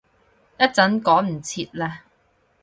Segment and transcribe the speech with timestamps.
[0.57, 1.99] 一陣趕唔切喇